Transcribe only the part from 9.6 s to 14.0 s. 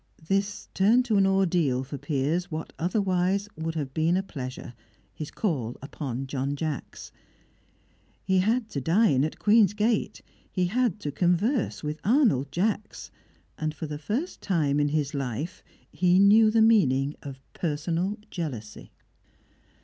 Gate; he had to converse with Arnold Jacks; and for the